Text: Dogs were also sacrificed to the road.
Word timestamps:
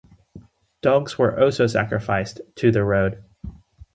Dogs 0.81 1.19
were 1.19 1.39
also 1.39 1.67
sacrificed 1.67 2.41
to 2.55 2.71
the 2.71 2.83
road. 2.83 3.23